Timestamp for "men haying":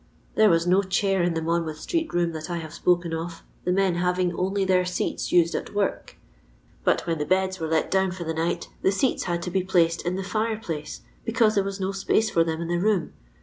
3.71-4.33